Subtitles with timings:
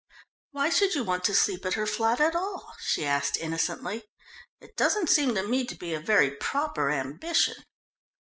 [0.49, 4.05] "Why should you want to sleep at her flat at all?" she asked innocently.
[4.59, 7.53] "It doesn't seem to me to be a very proper ambition."